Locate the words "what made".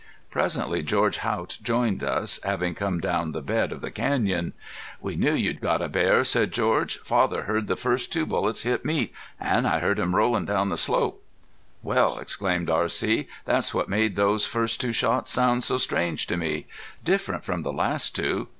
13.75-14.15